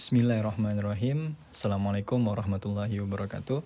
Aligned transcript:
Bismillahirrahmanirrahim. 0.00 1.36
Assalamualaikum 1.52 2.24
warahmatullahi 2.24 3.04
wabarakatuh. 3.04 3.60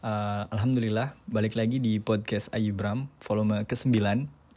Uh, 0.00 0.48
Alhamdulillah, 0.48 1.12
balik 1.28 1.60
lagi 1.60 1.76
di 1.76 2.00
podcast 2.00 2.48
Ayubram, 2.56 3.04
volume 3.20 3.60
ke-9, 3.68 3.92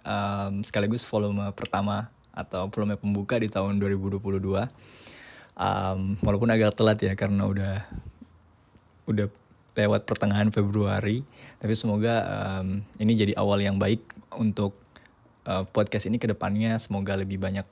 um, 0.08 0.64
sekaligus 0.64 1.04
volume 1.04 1.52
pertama 1.52 2.08
atau 2.32 2.72
volume 2.72 2.96
pembuka 2.96 3.36
di 3.36 3.52
tahun 3.52 3.76
2022. 3.76 4.24
Um, 5.60 6.16
walaupun 6.24 6.48
agak 6.48 6.80
telat 6.80 7.04
ya, 7.04 7.12
karena 7.12 7.44
udah 7.44 7.84
udah 9.04 9.28
lewat 9.76 10.08
pertengahan 10.08 10.48
Februari, 10.48 11.28
tapi 11.60 11.76
semoga 11.76 12.24
um, 12.24 12.80
ini 13.04 13.20
jadi 13.20 13.36
awal 13.36 13.60
yang 13.60 13.76
baik 13.76 14.00
untuk 14.32 14.80
uh, 15.44 15.68
podcast 15.68 16.08
ini 16.08 16.16
ke 16.16 16.32
depannya, 16.32 16.80
semoga 16.80 17.20
lebih 17.20 17.36
banyak 17.36 17.68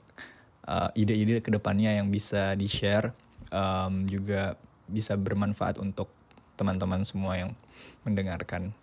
uh, 0.68 0.92
ide-ide 0.92 1.40
ke 1.40 1.48
depannya 1.48 1.96
yang 1.96 2.12
bisa 2.12 2.52
di-share 2.52 3.16
um, 3.48 4.04
juga 4.04 4.60
bisa 4.84 5.16
bermanfaat 5.16 5.80
untuk 5.80 6.12
teman-teman 6.60 7.02
semua 7.08 7.40
yang 7.40 7.56
mendengarkan. 8.04 8.76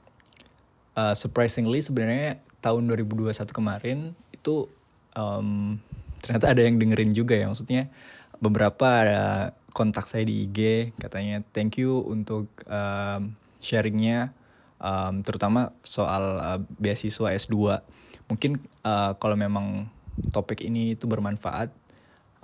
Uh, 0.95 1.13
surprisingly 1.13 1.83
sebenarnya 1.83 2.39
tahun 2.63 2.87
2021 2.89 3.35
kemarin 3.51 3.97
itu 4.33 4.65
um, 5.13 5.77
ternyata 6.23 6.55
ada 6.55 6.61
yang 6.63 6.79
dengerin 6.79 7.11
juga 7.11 7.35
ya 7.35 7.45
maksudnya 7.51 7.91
beberapa 8.39 8.87
ada 9.03 9.51
kontak 9.75 10.07
saya 10.07 10.23
di 10.23 10.47
IG 10.47 10.91
katanya 10.97 11.43
thank 11.51 11.75
you 11.75 11.99
untuk 12.07 12.47
um, 12.65 13.35
sharingnya 13.59 14.31
um, 14.79 15.19
terutama 15.19 15.75
soal 15.83 16.23
uh, 16.39 16.59
beasiswa 16.79 17.35
S2 17.35 17.83
mungkin 18.31 18.63
uh, 18.87 19.13
kalau 19.19 19.35
memang 19.35 19.91
topik 20.31 20.63
ini 20.63 20.95
itu 20.95 21.05
bermanfaat 21.07 21.71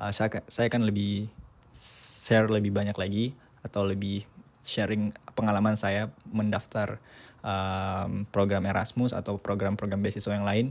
uh, 0.01 0.11
saya 0.11 0.43
saya 0.49 0.67
akan 0.67 0.87
lebih 0.87 1.29
share 1.75 2.51
lebih 2.51 2.73
banyak 2.73 2.97
lagi 2.97 3.25
atau 3.61 3.85
lebih 3.87 4.25
sharing 4.61 5.13
pengalaman 5.33 5.77
saya 5.77 6.11
mendaftar 6.29 7.01
um, 7.41 8.25
program 8.29 8.65
Erasmus 8.69 9.13
atau 9.15 9.37
program-program 9.41 10.01
beasiswa 10.01 10.33
yang 10.33 10.45
lain. 10.45 10.67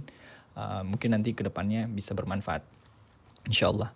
Uh, 0.54 0.82
mungkin 0.82 1.14
nanti 1.14 1.30
ke 1.34 1.46
depannya 1.46 1.86
bisa 1.86 2.12
bermanfaat. 2.12 2.66
Insya 3.46 3.70
Allah 3.70 3.94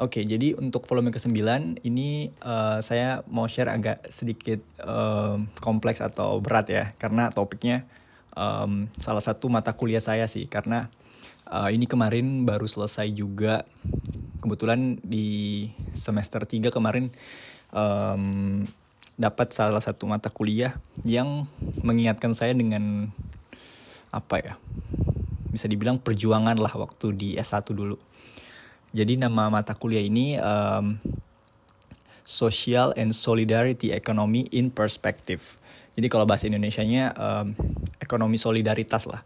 Oke, 0.00 0.24
jadi 0.24 0.56
untuk 0.56 0.88
volume 0.88 1.12
ke-9 1.12 1.36
ini 1.84 2.32
uh, 2.40 2.80
saya 2.80 3.20
mau 3.28 3.44
share 3.44 3.68
agak 3.68 4.08
sedikit 4.08 4.64
uh, 4.80 5.36
kompleks 5.60 6.00
atau 6.00 6.40
berat 6.40 6.72
ya, 6.72 6.96
karena 6.96 7.28
topiknya 7.28 7.84
um, 8.32 8.88
salah 8.96 9.20
satu 9.20 9.52
mata 9.52 9.76
kuliah 9.76 10.00
saya 10.00 10.24
sih, 10.24 10.48
karena 10.48 10.88
uh, 11.50 11.68
ini 11.68 11.84
kemarin 11.84 12.46
baru 12.46 12.64
selesai 12.64 13.10
juga, 13.12 13.66
kebetulan 14.40 15.02
di 15.04 15.68
semester 15.92 16.46
3 16.46 16.70
kemarin 16.72 17.12
um, 17.74 18.64
dapat 19.20 19.52
salah 19.52 19.84
satu 19.84 20.08
mata 20.08 20.32
kuliah 20.32 20.78
yang 21.04 21.44
mengingatkan 21.84 22.32
saya 22.32 22.56
dengan 22.56 23.12
apa 24.14 24.36
ya, 24.40 24.54
bisa 25.52 25.68
dibilang 25.68 26.00
perjuangan 26.00 26.56
lah 26.56 26.72
waktu 26.72 27.12
di 27.12 27.28
S1 27.36 27.68
dulu 27.74 28.00
jadi 28.90 29.14
nama 29.14 29.46
mata 29.46 29.78
kuliah 29.78 30.02
ini 30.02 30.34
um, 30.38 30.98
Social 32.26 32.90
and 32.98 33.14
Solidarity 33.14 33.94
Economy 33.94 34.50
in 34.50 34.70
Perspective. 34.74 35.58
Jadi 35.94 36.06
kalau 36.10 36.26
bahasa 36.26 36.50
Indonesia-nya 36.50 37.14
um, 37.14 37.54
ekonomi 38.02 38.38
solidaritas 38.38 39.06
lah. 39.06 39.22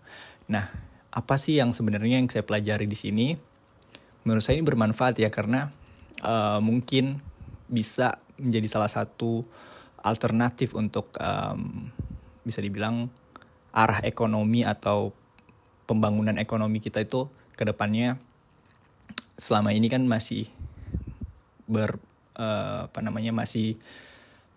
Nah, 0.48 0.68
apa 1.14 1.38
sih 1.38 1.62
yang 1.62 1.70
sebenarnya 1.70 2.18
yang 2.18 2.26
saya 2.26 2.42
pelajari 2.42 2.90
di 2.90 2.98
sini? 2.98 3.38
Menurut 4.26 4.42
saya 4.42 4.58
ini 4.58 4.66
bermanfaat 4.66 5.22
ya 5.22 5.30
karena 5.30 5.70
uh, 6.26 6.58
mungkin 6.58 7.22
bisa 7.70 8.18
menjadi 8.34 8.66
salah 8.66 8.90
satu 8.90 9.46
alternatif 10.02 10.74
untuk 10.74 11.14
um, 11.22 11.86
bisa 12.42 12.58
dibilang 12.58 13.14
arah 13.70 14.02
ekonomi 14.02 14.66
atau 14.66 15.14
pembangunan 15.86 16.34
ekonomi 16.34 16.82
kita 16.82 16.98
itu 17.06 17.30
ke 17.54 17.62
depannya 17.62 18.18
selama 19.38 19.70
ini 19.70 19.86
kan 19.86 20.02
masih 20.02 20.50
ber 21.70 22.02
uh, 22.36 22.90
apa 22.90 23.00
namanya 23.00 23.30
masih 23.30 23.78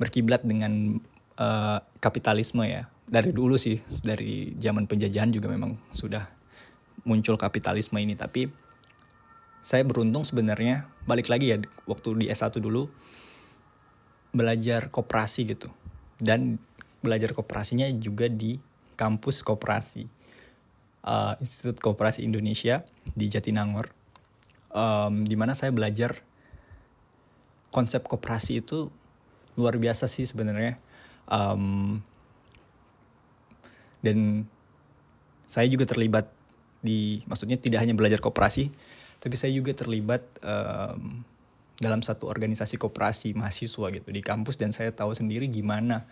berkiblat 0.02 0.42
dengan 0.42 1.02
uh, 1.38 1.80
kapitalisme 2.02 2.66
ya 2.66 2.90
dari 3.08 3.32
dulu 3.32 3.56
sih 3.56 3.80
dari 4.04 4.54
zaman 4.60 4.86
penjajahan 4.86 5.32
juga 5.32 5.48
memang 5.48 5.80
sudah 5.96 6.37
muncul 7.08 7.40
kapitalisme 7.40 7.96
ini 8.04 8.20
tapi 8.20 8.52
saya 9.64 9.84
beruntung 9.84 10.24
sebenarnya 10.28 10.88
balik 11.08 11.32
lagi 11.32 11.52
ya 11.52 11.58
waktu 11.88 12.24
di 12.24 12.26
S1 12.32 12.60
dulu 12.60 12.88
belajar 14.32 14.88
koperasi 14.94 15.44
gitu. 15.50 15.68
Dan 16.22 16.62
belajar 17.04 17.34
koperasinya 17.34 17.90
juga 17.98 18.30
di 18.30 18.62
kampus 18.96 19.42
koperasi. 19.42 20.08
Uh, 21.08 21.40
Institut 21.40 21.80
Koperasi 21.80 22.24
Indonesia 22.24 22.84
di 23.16 23.32
Jatinangor. 23.32 23.92
Um, 24.72 25.24
di 25.24 25.40
mana 25.40 25.56
saya 25.56 25.72
belajar 25.72 26.20
konsep 27.72 28.04
koperasi 28.04 28.60
itu 28.60 28.92
luar 29.56 29.80
biasa 29.80 30.06
sih 30.12 30.28
sebenarnya. 30.28 30.80
Um, 31.28 32.04
dan 34.04 34.48
saya 35.48 35.68
juga 35.72 35.88
terlibat 35.88 36.37
di 36.82 37.22
maksudnya 37.26 37.58
tidak 37.58 37.84
hanya 37.84 37.98
belajar 37.98 38.22
koperasi 38.22 38.70
tapi 39.18 39.34
saya 39.34 39.50
juga 39.54 39.74
terlibat 39.74 40.22
um, 40.46 41.26
dalam 41.78 42.02
satu 42.02 42.30
organisasi 42.30 42.78
koperasi 42.78 43.38
mahasiswa 43.38 43.88
gitu 43.94 44.10
di 44.10 44.22
kampus 44.22 44.58
dan 44.58 44.74
saya 44.74 44.94
tahu 44.94 45.14
sendiri 45.14 45.50
gimana 45.50 46.06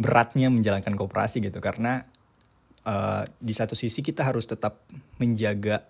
beratnya 0.00 0.48
menjalankan 0.48 0.96
koperasi 0.96 1.44
gitu 1.44 1.60
karena 1.60 2.08
uh, 2.84 3.24
di 3.40 3.52
satu 3.52 3.76
sisi 3.76 4.00
kita 4.00 4.24
harus 4.24 4.48
tetap 4.48 4.80
menjaga 5.20 5.84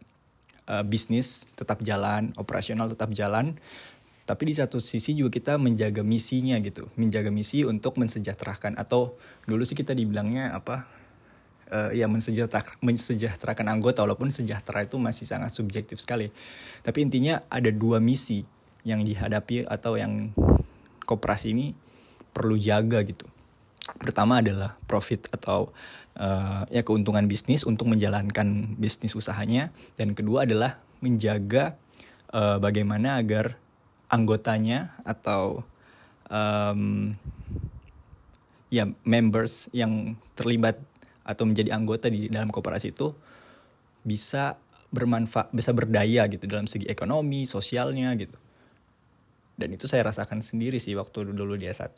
uh, 0.71 0.85
bisnis 0.87 1.47
tetap 1.59 1.83
jalan, 1.83 2.31
operasional 2.39 2.87
tetap 2.87 3.11
jalan. 3.11 3.59
Tapi 4.27 4.47
di 4.47 4.55
satu 4.55 4.79
sisi 4.79 5.19
juga 5.19 5.35
kita 5.35 5.59
menjaga 5.59 6.07
misinya 6.07 6.55
gitu, 6.63 6.87
menjaga 6.95 7.35
misi 7.35 7.67
untuk 7.67 7.99
mensejahterakan 7.99 8.79
atau 8.79 9.19
dulu 9.51 9.67
sih 9.67 9.75
kita 9.75 9.91
dibilangnya 9.91 10.55
apa? 10.55 10.87
Uh, 11.71 11.95
ya 11.95 12.11
mensejahterakan, 12.11 13.67
anggota 13.71 14.03
walaupun 14.03 14.35
sejahtera 14.35 14.83
itu 14.83 14.99
masih 14.99 15.23
sangat 15.23 15.55
subjektif 15.55 16.03
sekali. 16.03 16.35
Tapi 16.83 16.99
intinya 17.07 17.47
ada 17.47 17.71
dua 17.71 18.03
misi 18.03 18.43
yang 18.83 19.07
dihadapi 19.07 19.71
atau 19.71 19.95
yang 19.95 20.35
koperasi 21.07 21.55
ini 21.55 21.71
perlu 22.35 22.59
jaga 22.59 23.07
gitu. 23.07 23.31
Pertama 24.03 24.43
adalah 24.43 24.75
profit 24.91 25.31
atau 25.31 25.71
uh, 26.19 26.67
ya 26.71 26.83
keuntungan 26.83 27.27
bisnis 27.31 27.63
untuk 27.63 27.87
menjalankan 27.87 28.75
bisnis 28.75 29.15
usahanya 29.15 29.71
dan 29.95 30.15
kedua 30.15 30.47
adalah 30.47 30.83
menjaga 30.99 31.79
uh, 32.35 32.59
bagaimana 32.59 33.19
agar 33.19 33.57
anggotanya 34.11 34.95
atau 35.07 35.63
um, 36.31 37.15
ya 38.71 38.87
members 39.03 39.67
yang 39.75 40.15
terlibat 40.39 40.79
atau 41.31 41.47
menjadi 41.47 41.71
anggota 41.71 42.11
di 42.11 42.27
dalam 42.27 42.51
koperasi 42.51 42.91
itu 42.91 43.15
bisa 44.03 44.59
bermanfaat 44.91 45.55
bisa 45.55 45.71
berdaya 45.71 46.27
gitu 46.27 46.51
dalam 46.51 46.67
segi 46.67 46.91
ekonomi 46.91 47.47
sosialnya 47.47 48.11
gitu 48.19 48.35
dan 49.55 49.71
itu 49.71 49.87
saya 49.87 50.11
rasakan 50.11 50.43
sendiri 50.43 50.83
sih 50.83 50.99
waktu 50.99 51.31
dulu 51.31 51.55
di 51.55 51.71
S1 51.71 51.95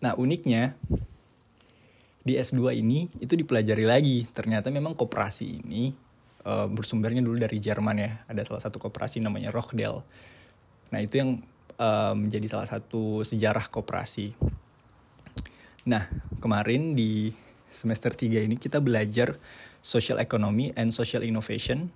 nah 0.00 0.16
uniknya 0.16 0.72
di 2.26 2.34
S2 2.34 2.82
ini 2.82 3.06
itu 3.22 3.38
dipelajari 3.38 3.86
lagi. 3.86 4.26
Ternyata 4.26 4.74
memang 4.74 4.98
koperasi 4.98 5.62
ini 5.62 5.94
uh, 6.42 6.66
bersumbernya 6.66 7.22
dulu 7.22 7.38
dari 7.38 7.62
Jerman 7.62 7.96
ya. 8.02 8.10
Ada 8.26 8.42
salah 8.50 8.62
satu 8.66 8.82
koperasi 8.82 9.22
namanya 9.22 9.54
Rochdale. 9.54 10.02
Nah, 10.90 10.98
itu 10.98 11.22
yang 11.22 11.38
uh, 11.78 12.18
menjadi 12.18 12.50
salah 12.50 12.66
satu 12.66 13.22
sejarah 13.22 13.70
koperasi. 13.70 14.34
Nah, 15.86 16.10
kemarin 16.42 16.98
di 16.98 17.30
semester 17.76 18.16
3 18.16 18.48
ini 18.48 18.56
kita 18.56 18.80
belajar 18.80 19.36
social 19.84 20.16
economy 20.16 20.72
and 20.72 20.96
social 20.96 21.20
innovation 21.20 21.92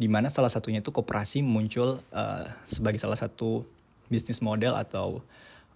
di 0.00 0.08
mana 0.08 0.32
salah 0.32 0.48
satunya 0.48 0.80
itu 0.80 0.96
koperasi 0.96 1.44
muncul 1.44 2.00
uh, 2.16 2.48
sebagai 2.64 2.96
salah 2.96 3.20
satu 3.20 3.68
bisnis 4.08 4.40
model 4.40 4.72
atau 4.72 5.20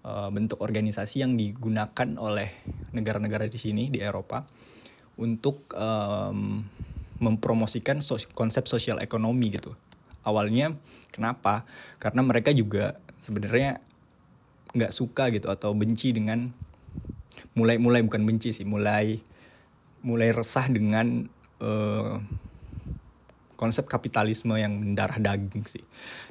uh, 0.01 0.33
bentuk 0.33 0.65
organisasi 0.65 1.21
yang 1.21 1.37
digunakan 1.37 2.09
oleh 2.17 2.49
negara-negara 2.97 3.45
di 3.53 3.61
sini 3.61 3.93
di 3.93 4.01
Eropa 4.01 4.49
untuk 5.21 5.69
um, 5.77 6.65
mempromosikan 7.21 8.01
sos 8.01 8.25
konsep 8.33 8.65
sosial 8.65 8.99
ekonomi 9.05 9.53
gitu. 9.53 9.77
Awalnya 10.25 10.73
kenapa? 11.13 11.69
Karena 12.01 12.25
mereka 12.25 12.51
juga 12.51 12.97
sebenarnya 13.21 13.79
nggak 14.75 14.91
suka 14.91 15.31
gitu 15.31 15.53
atau 15.53 15.77
benci 15.77 16.11
dengan 16.17 16.51
mulai 17.55 17.79
mulai 17.79 18.03
bukan 18.03 18.23
benci 18.27 18.51
sih 18.51 18.67
mulai 18.67 19.23
mulai 20.05 20.31
resah 20.35 20.67
dengan 20.69 21.27
uh, 21.63 22.19
konsep 23.55 23.87
kapitalisme 23.87 24.53
yang 24.59 24.77
mendarah 24.77 25.17
daging 25.17 25.65
sih 25.65 25.85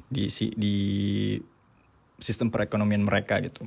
di 0.06 0.28
di 0.54 0.76
sistem 2.20 2.52
perekonomian 2.52 3.02
mereka 3.02 3.42
gitu. 3.42 3.66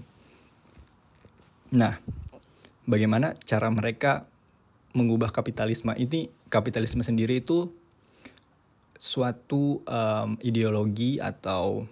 Nah, 1.75 2.00
bagaimana 2.88 3.36
cara 3.44 3.68
mereka 3.68 4.24
mengubah 4.95 5.36
kapitalisme 5.36 5.92
ini? 6.00 6.31
Kapitalisme 6.48 7.04
sendiri 7.04 7.44
itu 7.44 7.68
suatu 8.98 9.83
um, 9.83 10.30
ideologi 10.42 11.19
atau 11.19 11.86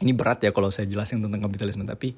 ini 0.00 0.14
berat 0.16 0.40
ya 0.46 0.54
kalau 0.54 0.70
saya 0.70 0.86
jelasin 0.86 1.20
tentang 1.20 1.42
kapitalisme, 1.42 1.84
tapi 1.84 2.14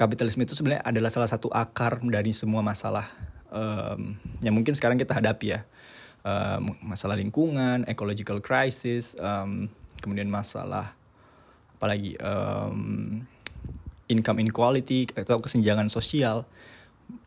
kapitalisme 0.00 0.48
itu 0.48 0.56
sebenarnya 0.56 0.80
adalah 0.80 1.12
salah 1.12 1.28
satu 1.28 1.52
akar 1.52 2.00
dari 2.00 2.32
semua 2.32 2.64
masalah 2.64 3.04
um, 3.52 4.16
yang 4.40 4.56
mungkin 4.56 4.72
sekarang 4.72 4.96
kita 4.96 5.12
hadapi 5.12 5.60
ya. 5.60 5.68
Um, 6.20 6.76
masalah 6.84 7.16
lingkungan, 7.16 7.84
ecological 7.88 8.40
crisis, 8.40 9.16
um, 9.20 9.68
kemudian 10.00 10.28
masalah 10.32 10.96
apalagi 11.76 12.16
um, 12.20 13.24
income 14.08 14.40
inequality 14.40 15.08
atau 15.16 15.40
kesenjangan 15.40 15.88
sosial 15.88 16.44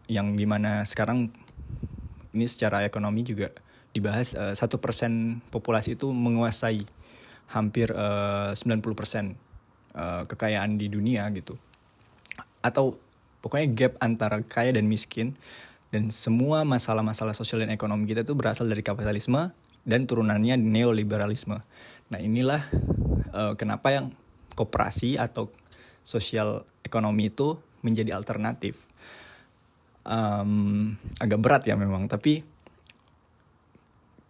yang 0.06 0.38
di 0.38 0.46
mana 0.46 0.86
sekarang 0.86 1.34
ini 2.38 2.46
secara 2.46 2.86
ekonomi 2.86 3.26
juga 3.26 3.50
dibahas 3.94 4.34
eh, 4.34 4.54
satu 4.58 4.78
uh, 4.78 4.82
persen 4.82 5.42
populasi 5.54 5.98
itu 5.98 6.10
menguasai 6.10 6.82
hampir 7.54 7.94
uh, 7.94 8.54
90 8.58 8.82
persen 8.98 9.38
uh, 9.94 10.26
kekayaan 10.26 10.82
di 10.82 10.90
dunia 10.90 11.30
gitu 11.34 11.58
atau 12.64 12.98
pokoknya 13.44 13.68
gap 13.76 13.94
antara 14.00 14.40
kaya 14.42 14.72
dan 14.72 14.88
miskin 14.88 15.36
dan 15.94 16.10
semua 16.10 16.66
masalah-masalah 16.66 17.38
sosial 17.38 17.62
dan 17.62 17.70
ekonomi 17.70 18.10
kita 18.10 18.26
itu 18.26 18.34
berasal 18.34 18.66
dari 18.66 18.82
kapitalisme 18.82 19.54
dan 19.84 20.08
turunannya 20.08 20.58
neoliberalisme. 20.58 21.60
Nah 22.10 22.20
inilah 22.20 22.66
uh, 23.36 23.54
kenapa 23.60 23.94
yang 23.94 24.16
koperasi 24.56 25.20
atau 25.20 25.52
sosial 26.02 26.64
ekonomi 26.82 27.30
itu 27.30 27.60
menjadi 27.84 28.16
alternatif. 28.16 28.80
Um, 30.04 30.96
agak 31.20 31.40
berat 31.40 31.64
ya 31.64 31.80
memang, 31.80 32.12
tapi 32.12 32.44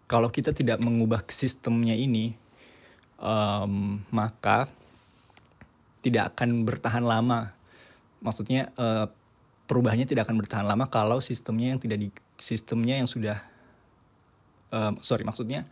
kalau 0.05 0.29
kita 0.29 0.53
tidak 0.53 0.77
mengubah 0.77 1.25
sistemnya 1.25 1.97
ini, 1.97 2.37
um, 3.17 4.05
maka 4.13 4.69
tidak 6.05 6.35
akan 6.35 6.67
bertahan 6.67 7.01
lama. 7.01 7.55
Maksudnya 8.23 8.71
uh, 8.79 9.11
perubahannya 9.67 10.07
tidak 10.07 10.27
akan 10.27 10.39
bertahan 10.39 10.65
lama 10.65 10.87
kalau 10.87 11.19
sistemnya 11.19 11.75
yang 11.75 11.79
tidak 11.79 11.99
di 11.99 12.09
sistemnya 12.39 12.99
yang 12.99 13.07
sudah 13.07 13.39
uh, 14.73 14.95
sorry 14.99 15.27
maksudnya 15.27 15.67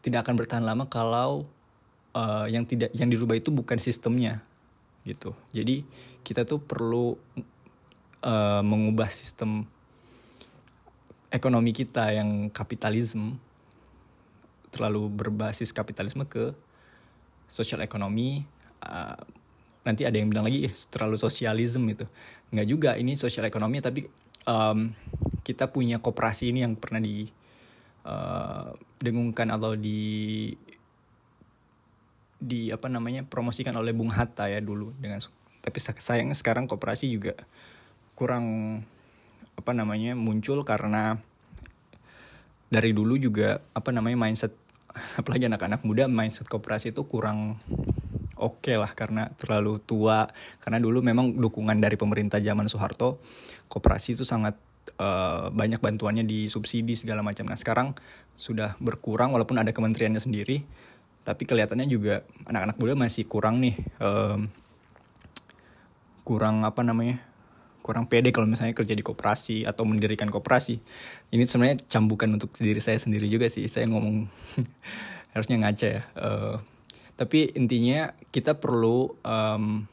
tidak 0.00 0.24
akan 0.26 0.34
bertahan 0.40 0.64
lama 0.64 0.88
kalau 0.88 1.44
uh, 2.16 2.46
yang 2.48 2.64
tidak 2.64 2.90
yang 2.96 3.12
dirubah 3.12 3.36
itu 3.36 3.52
bukan 3.52 3.76
sistemnya 3.76 4.40
gitu. 5.04 5.32
Jadi 5.52 5.84
kita 6.24 6.44
tuh 6.44 6.60
perlu 6.60 7.16
uh, 8.24 8.62
mengubah 8.64 9.08
sistem 9.08 9.64
ekonomi 11.32 11.72
kita 11.72 12.12
yang 12.12 12.50
kapitalisme 12.50 13.38
terlalu 14.70 15.10
berbasis 15.10 15.74
kapitalisme 15.74 16.26
ke 16.26 16.54
sosial 17.50 17.82
ekonomi 17.82 18.46
uh, 18.86 19.18
nanti 19.84 20.04
ada 20.04 20.16
yang 20.16 20.28
bilang 20.28 20.46
lagi 20.46 20.68
terlalu 20.92 21.16
sosialisme 21.16 21.86
itu. 21.88 22.06
Nggak 22.52 22.66
juga 22.66 22.90
ini 22.96 23.16
sosial 23.16 23.48
ekonomi 23.48 23.80
tapi 23.80 24.04
um, 24.46 24.92
kita 25.44 25.68
punya 25.72 25.98
koperasi 25.98 26.52
ini 26.52 26.64
yang 26.64 26.76
pernah 26.76 27.00
di 27.00 27.26
uh, 28.04 28.72
dengungkan 29.00 29.48
atau 29.52 29.76
di 29.76 30.52
di 32.40 32.72
apa 32.72 32.88
namanya 32.88 33.28
promosikan 33.28 33.76
oleh 33.76 33.92
Bung 33.92 34.08
Hatta 34.08 34.48
ya 34.48 34.64
dulu 34.64 34.96
dengan 34.96 35.20
tapi 35.60 35.76
sayangnya 35.76 36.32
sekarang 36.32 36.64
koperasi 36.64 37.12
juga 37.12 37.36
kurang 38.16 38.80
apa 39.60 39.76
namanya 39.76 40.16
muncul 40.16 40.64
karena 40.64 41.20
dari 42.72 42.96
dulu 42.96 43.20
juga 43.20 43.60
apa 43.76 43.92
namanya 43.92 44.16
mindset 44.16 44.56
apalagi 45.20 45.52
anak-anak 45.52 45.84
muda 45.84 46.08
mindset 46.08 46.48
koperasi 46.48 46.96
itu 46.96 47.04
kurang 47.04 47.60
oke 48.40 48.64
okay 48.64 48.76
lah 48.80 48.90
karena 48.96 49.28
terlalu 49.36 49.78
tua. 49.84 50.26
Karena 50.64 50.80
dulu 50.80 51.04
memang 51.04 51.36
dukungan 51.36 51.76
dari 51.76 52.00
pemerintah 52.00 52.40
zaman 52.40 52.66
Soeharto 52.66 53.20
koperasi 53.68 54.16
itu 54.18 54.24
sangat 54.24 54.56
uh, 54.98 55.52
banyak 55.52 55.78
bantuannya 55.78 56.24
di 56.24 56.48
subsidi 56.48 56.96
segala 56.96 57.20
macam. 57.20 57.46
Nah 57.46 57.60
sekarang 57.60 57.94
sudah 58.40 58.74
berkurang 58.80 59.36
walaupun 59.36 59.60
ada 59.60 59.70
kementeriannya 59.70 60.18
sendiri 60.18 60.64
tapi 61.20 61.44
kelihatannya 61.44 61.84
juga 61.84 62.24
anak-anak 62.48 62.76
muda 62.80 62.96
masih 62.96 63.28
kurang 63.28 63.60
nih 63.60 63.76
um, 64.00 64.48
kurang 66.24 66.64
apa 66.64 66.80
namanya 66.80 67.20
kurang 67.84 68.08
pede 68.08 68.32
kalau 68.32 68.48
misalnya 68.48 68.72
kerja 68.72 68.92
di 68.96 69.04
koperasi 69.04 69.64
atau 69.64 69.88
mendirikan 69.88 70.28
koperasi. 70.28 70.78
Ini 71.32 71.42
sebenarnya 71.48 71.80
cambukan 71.88 72.28
untuk 72.36 72.52
diri 72.60 72.78
saya 72.78 73.00
sendiri 73.00 73.26
juga 73.26 73.48
sih. 73.48 73.66
Saya 73.66 73.88
ngomong 73.88 74.28
harusnya 75.34 75.56
ngaca 75.58 75.86
ya 75.88 76.02
uh, 76.16 76.56
tapi 77.20 77.52
intinya 77.52 78.16
kita 78.32 78.56
perlu 78.56 79.12
um, 79.20 79.84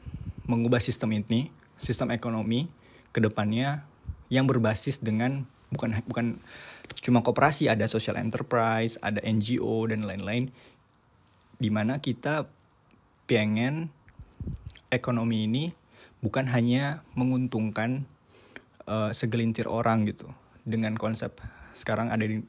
mengubah 0.48 0.80
sistem 0.80 1.12
ini 1.12 1.52
sistem 1.76 2.08
ekonomi 2.08 2.72
ke 3.12 3.20
depannya 3.20 3.84
yang 4.32 4.48
berbasis 4.48 5.04
dengan 5.04 5.44
bukan 5.68 6.00
bukan 6.08 6.40
cuma 7.04 7.20
koperasi 7.20 7.68
ada 7.68 7.84
social 7.84 8.16
enterprise 8.16 8.96
ada 9.04 9.20
NGO 9.20 9.84
dan 9.92 10.08
lain-lain 10.08 10.48
di 11.60 11.68
mana 11.68 12.00
kita 12.00 12.48
pengen 13.28 13.92
ekonomi 14.88 15.44
ini 15.44 15.64
bukan 16.24 16.48
hanya 16.48 17.04
menguntungkan 17.12 18.08
uh, 18.88 19.12
segelintir 19.12 19.68
orang 19.68 20.08
gitu 20.08 20.32
dengan 20.64 20.96
konsep 20.96 21.36
sekarang 21.76 22.08
ada 22.08 22.24
di 22.24 22.40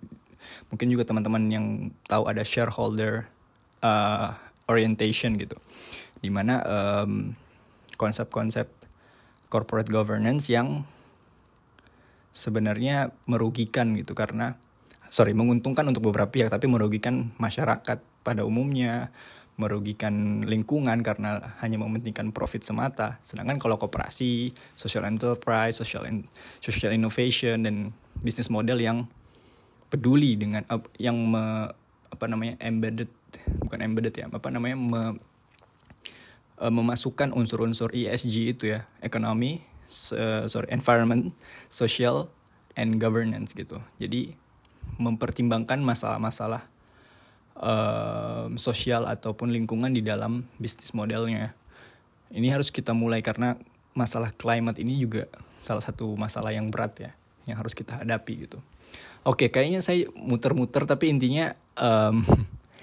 mungkin 0.71 0.87
juga 0.87 1.03
teman-teman 1.03 1.43
yang 1.51 1.65
tahu 2.07 2.31
ada 2.31 2.47
shareholder 2.47 3.27
uh, 3.83 4.39
orientation 4.69 5.36
gitu 5.36 5.57
di 6.21 6.30
mana 6.30 6.62
um, 6.63 7.33
konsep-konsep 7.98 8.69
corporate 9.50 9.89
governance 9.89 10.48
yang 10.48 10.86
sebenarnya 12.31 13.12
merugikan 13.25 13.98
gitu 13.98 14.13
karena 14.13 14.56
sorry 15.10 15.33
menguntungkan 15.33 15.83
untuk 15.89 16.13
beberapa 16.13 16.30
pihak 16.30 16.54
tapi 16.54 16.69
merugikan 16.69 17.33
masyarakat 17.42 18.00
pada 18.21 18.45
umumnya 18.45 19.10
merugikan 19.60 20.48
lingkungan 20.48 21.04
karena 21.04 21.51
hanya 21.60 21.75
mementingkan 21.75 22.31
profit 22.31 22.64
semata. 22.64 23.19
Sedangkan 23.28 23.59
kalau 23.59 23.76
koperasi, 23.76 24.56
social 24.80 25.04
enterprise, 25.04 25.83
social 25.83 26.07
in, 26.07 26.23
social 26.64 26.95
innovation 26.95 27.68
dan 27.68 27.92
bisnis 28.23 28.47
model 28.47 28.80
yang 28.80 29.11
peduli 29.92 30.40
dengan 30.40 30.64
uh, 30.71 30.80
yang 30.95 31.19
me, 31.19 31.68
apa 32.09 32.25
namanya 32.25 32.57
embedded 32.61 33.09
bukan 33.61 33.80
embedded 33.85 34.16
ya, 34.18 34.25
apa 34.30 34.49
namanya 34.49 34.78
me, 34.78 35.01
uh, 36.59 36.73
memasukkan 36.73 37.31
unsur-unsur 37.31 37.94
ESG 37.94 38.57
itu 38.57 38.73
ya, 38.75 38.89
ekonomi, 38.99 39.61
uh, 40.13 40.45
sorry, 40.49 40.68
environment, 40.73 41.31
social 41.71 42.30
and 42.73 42.97
governance 42.97 43.54
gitu. 43.54 43.80
Jadi 44.01 44.35
mempertimbangkan 44.97 45.80
masalah-masalah 45.80 46.66
uh, 47.59 48.47
sosial 48.57 49.06
ataupun 49.06 49.54
lingkungan 49.54 49.94
di 49.94 50.01
dalam 50.04 50.47
bisnis 50.57 50.92
modelnya. 50.95 51.54
Ini 52.30 52.54
harus 52.54 52.69
kita 52.69 52.94
mulai 52.94 53.25
karena 53.25 53.57
masalah 53.97 54.30
climate 54.33 54.78
ini 54.78 55.01
juga 55.01 55.25
salah 55.57 55.81
satu 55.81 56.13
masalah 56.13 56.54
yang 56.54 56.69
berat 56.69 56.94
ya, 57.09 57.11
yang 57.49 57.59
harus 57.59 57.73
kita 57.73 58.01
hadapi 58.06 58.47
gitu. 58.47 58.61
Oke, 59.27 59.51
kayaknya 59.51 59.83
saya 59.83 60.07
muter-muter 60.15 60.87
tapi 60.87 61.11
intinya 61.11 61.53
um, 61.75 62.23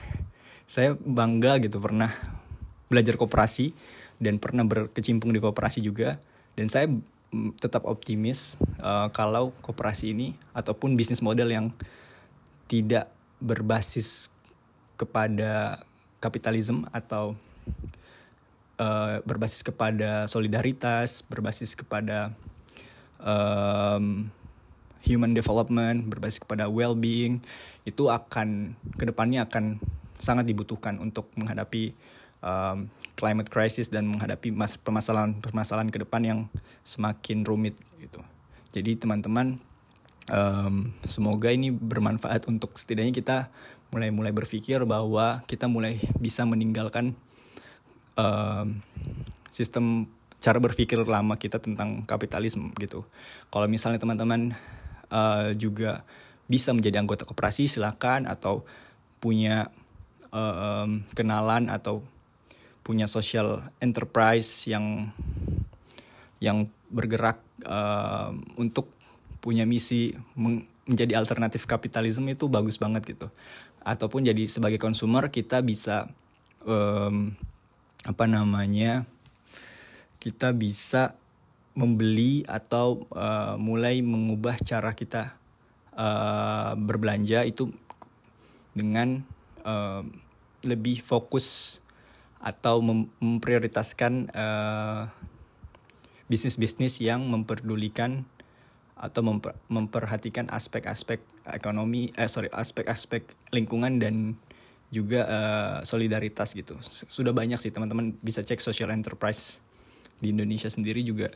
saya 0.72 0.98
bangga 0.98 1.62
gitu 1.62 1.80
pernah 1.80 2.12
belajar 2.86 3.18
koperasi 3.18 3.72
dan 4.22 4.38
pernah 4.38 4.62
berkecimpung 4.64 5.32
di 5.32 5.40
koperasi 5.42 5.82
juga 5.82 6.20
dan 6.54 6.70
saya 6.70 6.86
tetap 7.60 7.84
optimis 7.84 8.56
uh, 8.80 9.10
kalau 9.10 9.52
koperasi 9.60 10.14
ini 10.14 10.38
ataupun 10.54 10.94
bisnis 10.94 11.20
model 11.20 11.50
yang 11.50 11.66
tidak 12.70 13.10
berbasis 13.42 14.30
kepada 14.96 15.84
kapitalisme 16.22 16.88
atau 16.90 17.36
uh, 18.80 19.20
berbasis 19.22 19.60
kepada 19.60 20.24
solidaritas, 20.30 21.20
berbasis 21.28 21.76
kepada 21.76 22.32
um, 23.20 24.32
human 25.06 25.32
development, 25.32 26.10
berbasis 26.10 26.42
kepada 26.42 26.66
well-being, 26.66 27.38
itu 27.86 28.10
akan 28.10 28.74
ke 28.98 29.06
depannya 29.06 29.46
akan 29.46 29.78
sangat 30.18 30.50
dibutuhkan 30.50 30.98
untuk 30.98 31.30
menghadapi 31.38 31.94
um, 32.42 32.90
climate 33.16 33.48
crisis 33.48 33.88
dan 33.88 34.10
menghadapi 34.10 34.52
permasalahan-permasalahan 34.82 35.88
ke 35.88 36.02
depan 36.02 36.22
yang 36.26 36.40
semakin 36.82 37.46
rumit 37.46 37.78
gitu. 38.02 38.20
Jadi 38.74 39.00
teman-teman 39.00 39.56
um, 40.28 40.92
semoga 41.06 41.48
ini 41.48 41.72
bermanfaat 41.72 42.50
untuk 42.50 42.76
setidaknya 42.76 43.14
kita 43.14 43.36
mulai 43.94 44.10
mulai 44.10 44.34
berpikir 44.34 44.82
bahwa 44.82 45.46
kita 45.46 45.70
mulai 45.70 46.02
bisa 46.18 46.42
meninggalkan 46.42 47.14
uh, 48.18 48.66
sistem 49.48 50.10
cara 50.42 50.60
berpikir 50.60 51.00
lama 51.08 51.34
kita 51.40 51.58
tentang 51.58 52.04
kapitalisme 52.04 52.70
gitu. 52.76 53.08
Kalau 53.48 53.66
misalnya 53.66 54.02
teman-teman 54.02 54.52
uh, 55.10 55.52
juga 55.54 56.06
bisa 56.46 56.70
menjadi 56.70 57.02
anggota 57.02 57.26
koperasi 57.26 57.66
silakan. 57.66 58.26
Atau 58.30 58.66
punya 59.20 59.72
uh, 60.30 60.84
um, 60.86 61.02
kenalan 61.16 61.72
atau 61.72 62.04
punya 62.86 63.10
social 63.10 63.66
enterprise 63.82 64.70
yang 64.70 65.10
yang 66.38 66.70
bergerak 66.86 67.42
uh, 67.66 68.30
untuk 68.54 68.92
punya 69.42 69.66
misi 69.66 70.14
menjadi 70.38 71.18
alternatif 71.18 71.66
kapitalisme 71.66 72.26
itu 72.30 72.46
bagus 72.46 72.78
banget 72.78 73.02
gitu. 73.16 73.26
Ataupun 73.82 74.26
jadi 74.26 74.46
sebagai 74.46 74.78
konsumer 74.78 75.30
kita 75.34 75.62
bisa 75.62 76.06
um, 76.62 77.34
apa 78.06 78.24
namanya 78.30 79.02
kita 80.22 80.54
bisa 80.54 81.18
membeli 81.76 82.40
atau 82.48 83.04
uh, 83.12 83.60
mulai 83.60 84.00
mengubah 84.00 84.56
cara 84.64 84.96
kita 84.96 85.36
uh, 85.92 86.72
berbelanja 86.72 87.44
itu 87.44 87.68
dengan 88.72 89.20
uh, 89.60 90.00
lebih 90.64 91.04
fokus 91.04 91.78
atau 92.40 92.80
mem 92.80 93.12
memprioritaskan 93.20 94.32
uh, 94.32 95.12
bisnis-bisnis 96.32 96.98
yang 97.04 97.28
memperdulikan 97.28 98.24
atau 98.96 99.20
memper, 99.20 99.52
memperhatikan 99.68 100.48
aspek-aspek 100.48 101.20
ekonomi 101.52 102.08
eh 102.16 102.26
sorry 102.26 102.48
aspek-aspek 102.48 103.52
lingkungan 103.52 104.00
dan 104.00 104.40
juga 104.88 105.20
uh, 105.28 105.76
solidaritas 105.84 106.56
gitu. 106.56 106.80
Sudah 106.86 107.36
banyak 107.36 107.60
sih 107.60 107.74
teman-teman 107.74 108.16
bisa 108.24 108.40
cek 108.40 108.62
social 108.64 108.88
enterprise 108.88 109.60
di 110.20 110.32
Indonesia 110.32 110.68
sendiri 110.68 111.04
juga 111.04 111.28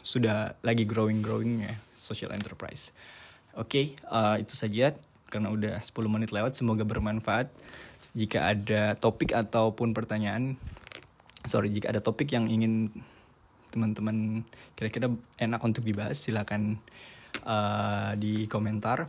sudah 0.00 0.56
lagi 0.64 0.88
growing 0.88 1.20
growing 1.20 1.68
ya 1.68 1.74
social 1.92 2.32
enterprise. 2.32 2.96
Oke 3.54 3.94
okay, 3.94 4.08
uh, 4.08 4.36
itu 4.40 4.56
saja. 4.56 4.96
Karena 5.30 5.54
udah 5.54 5.78
10 5.78 5.94
menit 6.10 6.34
lewat 6.34 6.58
semoga 6.58 6.82
bermanfaat. 6.82 7.52
Jika 8.18 8.50
ada 8.50 8.98
topik 8.98 9.30
ataupun 9.30 9.94
pertanyaan 9.94 10.58
sorry 11.46 11.70
jika 11.70 11.94
ada 11.94 12.02
topik 12.02 12.34
yang 12.34 12.50
ingin 12.50 12.90
teman-teman 13.70 14.42
kira-kira 14.74 15.14
enak 15.38 15.62
untuk 15.62 15.86
dibahas 15.86 16.18
silakan 16.18 16.82
uh, 17.46 18.18
di 18.18 18.50
komentar. 18.50 19.06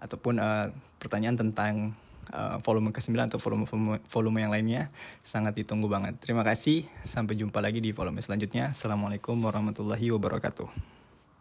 Ataupun 0.00 0.40
uh, 0.40 0.72
pertanyaan 0.98 1.38
tentang 1.38 1.94
uh, 2.32 2.56
volume 2.62 2.94
ke-9 2.94 3.14
atau 3.30 3.38
volume, 3.42 3.66
volume 3.66 3.98
volume 4.06 4.38
yang 4.42 4.52
lainnya 4.54 4.82
sangat 5.20 5.58
ditunggu 5.58 5.90
banget. 5.90 6.18
Terima 6.22 6.46
kasih, 6.46 6.86
sampai 7.02 7.34
jumpa 7.36 7.58
lagi 7.58 7.82
di 7.82 7.90
volume 7.90 8.22
selanjutnya. 8.22 8.72
Assalamualaikum 8.72 9.36
warahmatullahi 9.42 10.08
wabarakatuh. 10.14 10.99